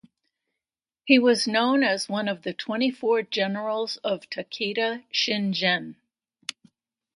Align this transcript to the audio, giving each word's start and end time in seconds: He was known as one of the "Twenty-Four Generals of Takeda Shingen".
He 1.05 1.19
was 1.19 1.47
known 1.47 1.83
as 1.83 2.09
one 2.09 2.27
of 2.27 2.41
the 2.41 2.55
"Twenty-Four 2.55 3.21
Generals 3.21 3.97
of 3.97 4.27
Takeda 4.31 5.03
Shingen". 5.13 5.93